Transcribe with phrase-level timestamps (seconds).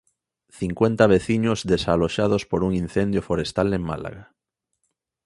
[0.59, 4.33] Cincuenta veciños desaloxados por un incendio forestal en Málaga.